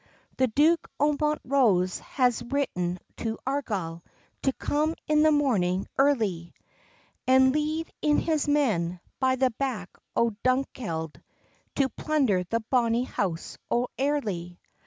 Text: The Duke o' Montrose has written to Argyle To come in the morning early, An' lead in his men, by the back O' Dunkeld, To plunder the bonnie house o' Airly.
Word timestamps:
The 0.37 0.47
Duke 0.47 0.89
o' 0.99 1.15
Montrose 1.21 1.99
has 1.99 2.41
written 2.49 2.97
to 3.17 3.37
Argyle 3.45 4.01
To 4.41 4.51
come 4.53 4.95
in 5.07 5.21
the 5.21 5.31
morning 5.31 5.85
early, 5.95 6.55
An' 7.27 7.51
lead 7.51 7.93
in 8.01 8.17
his 8.17 8.47
men, 8.47 8.99
by 9.19 9.35
the 9.35 9.51
back 9.51 9.91
O' 10.15 10.35
Dunkeld, 10.43 11.21
To 11.75 11.87
plunder 11.87 12.43
the 12.45 12.61
bonnie 12.61 13.03
house 13.03 13.59
o' 13.69 13.89
Airly. 13.99 14.59